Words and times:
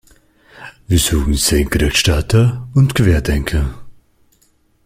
Wir 0.87 0.97
suchen 0.97 1.35
Senkrechtstarter 1.35 2.67
und 2.73 2.95
Querdenker. 2.95 3.75